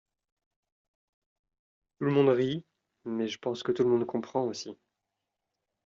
[1.99, 2.65] Tout le monde rit,
[3.05, 4.75] mais je pense que tout le monde comprend aussi.